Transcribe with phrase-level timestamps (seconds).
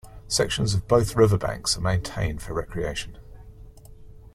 [0.27, 3.19] Sections of both river banks are maintained for recreation.